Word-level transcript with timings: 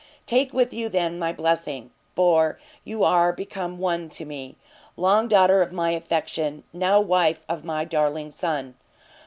Take 0.25 0.51
with 0.51 0.73
you, 0.73 0.89
then, 0.89 1.19
my 1.19 1.31
blessing, 1.31 1.91
for 2.15 2.59
you 2.83 3.03
are 3.03 3.31
become 3.31 3.77
one 3.77 4.09
to 4.09 4.25
me! 4.25 4.57
long 4.97 5.27
daughter 5.27 5.61
of 5.61 5.71
my 5.71 5.91
affection, 5.91 6.63
now 6.73 6.99
wife 6.99 7.45
of 7.47 7.63
my 7.63 7.85
darling 7.85 8.31
son! 8.31 8.73